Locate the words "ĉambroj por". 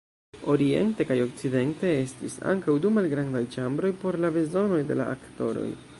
3.57-4.19